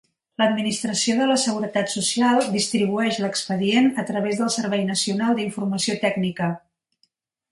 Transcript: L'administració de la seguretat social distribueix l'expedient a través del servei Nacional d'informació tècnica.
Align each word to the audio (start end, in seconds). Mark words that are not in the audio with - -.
L'administració 0.41 1.15
de 1.17 1.25
la 1.31 1.35
seguretat 1.41 1.91
social 1.95 2.39
distribueix 2.55 3.19
l'expedient 3.25 3.91
a 4.03 4.05
través 4.09 4.41
del 4.41 4.49
servei 4.57 4.85
Nacional 4.87 5.37
d'informació 5.41 5.99
tècnica. 6.07 6.49